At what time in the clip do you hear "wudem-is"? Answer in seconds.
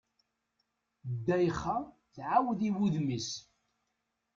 2.75-3.29